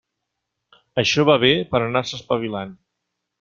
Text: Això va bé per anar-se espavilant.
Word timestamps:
Això 1.01 1.25
va 1.31 1.35
bé 1.43 1.51
per 1.75 1.83
anar-se 1.89 2.19
espavilant. 2.21 2.73